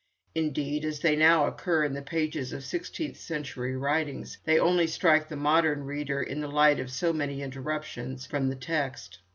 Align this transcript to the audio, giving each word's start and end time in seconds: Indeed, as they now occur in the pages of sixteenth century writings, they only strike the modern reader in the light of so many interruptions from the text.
Indeed, 0.33 0.83
as 0.83 1.01
they 1.01 1.15
now 1.15 1.45
occur 1.45 1.83
in 1.83 1.93
the 1.93 2.01
pages 2.01 2.53
of 2.53 2.63
sixteenth 2.63 3.17
century 3.17 3.77
writings, 3.77 4.39
they 4.45 4.57
only 4.57 4.87
strike 4.87 5.29
the 5.29 5.35
modern 5.35 5.83
reader 5.83 6.23
in 6.23 6.41
the 6.41 6.47
light 6.47 6.79
of 6.79 6.89
so 6.91 7.13
many 7.13 7.43
interruptions 7.43 8.25
from 8.25 8.49
the 8.49 8.55
text. 8.55 9.19